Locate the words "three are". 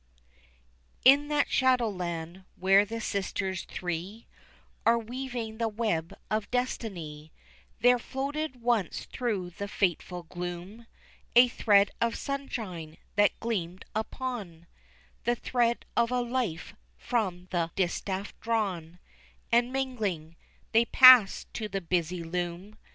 3.65-4.97